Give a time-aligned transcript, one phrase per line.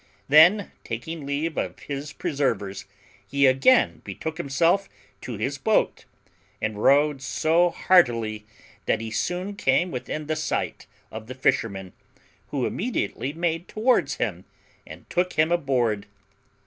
[0.29, 2.85] Then, taking leave of his preservers,
[3.27, 4.89] he again betook himself
[5.21, 6.05] to his boat,
[6.59, 8.43] and rowed so heartily
[8.87, 11.93] that he soon came within the sight of the fisherman,
[12.47, 14.45] who immediately made towards him
[14.87, 16.07] and took him aboard.